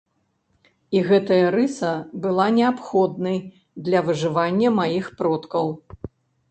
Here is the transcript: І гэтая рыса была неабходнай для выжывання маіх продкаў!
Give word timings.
І 0.97 1.01
гэтая 1.09 1.37
рыса 1.57 1.91
была 2.25 2.47
неабходнай 2.57 3.37
для 3.87 3.99
выжывання 4.09 4.69
маіх 4.81 5.05
продкаў! 5.23 5.67